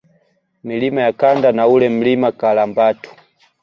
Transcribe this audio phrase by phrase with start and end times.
[0.63, 3.15] Milima ya Kanda na ule Mlima Karambatu